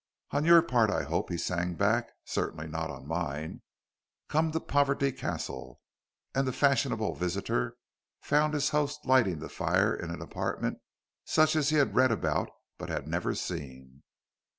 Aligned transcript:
"On 0.31 0.45
your 0.45 0.63
part, 0.63 0.89
I 0.89 1.03
hope," 1.03 1.29
he 1.29 1.37
sang 1.37 1.75
back; 1.75 2.09
"certainly 2.25 2.65
not 2.67 2.89
on 2.89 3.07
mine. 3.07 3.61
Come 4.29 4.51
to 4.51 4.59
Poverty 4.59 5.11
Castle," 5.11 5.79
and 6.33 6.47
the 6.47 6.51
fashionable 6.51 7.13
visitor 7.13 7.75
found 8.19 8.55
his 8.55 8.69
host 8.69 9.05
lighting 9.05 9.37
the 9.37 9.47
fire 9.47 9.93
in 9.95 10.09
an 10.09 10.19
apartment 10.19 10.79
such 11.23 11.55
as 11.55 11.69
he 11.69 11.75
had 11.75 11.93
read 11.93 12.11
about 12.11 12.49
but 12.79 12.89
had 12.89 13.07
never 13.07 13.35
seen. 13.35 14.01